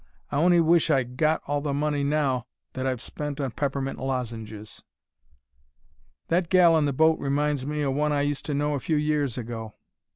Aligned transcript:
I 0.31 0.37
on'y 0.41 0.59
wish 0.59 0.89
I'd 0.89 1.15
got 1.15 1.43
all 1.45 1.61
the 1.61 1.75
money 1.75 2.03
now 2.03 2.47
that 2.73 2.87
I've 2.87 3.03
spent 3.03 3.39
on 3.39 3.51
peppermint 3.51 3.99
lozenges. 3.99 4.83
"That 6.29 6.49
gal 6.49 6.75
in 6.79 6.85
the 6.85 6.91
boat 6.91 7.19
reminds 7.19 7.67
me 7.67 7.83
o' 7.85 7.91
one 7.91 8.11
I 8.11 8.21
used 8.21 8.45
to 8.47 8.55
know 8.55 8.73
a 8.73 8.79
few 8.79 8.95
years 8.97 9.37
ago. 9.37 9.75